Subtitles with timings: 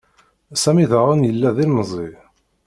[0.63, 2.09] Sami daɣen yella d ilemẓi.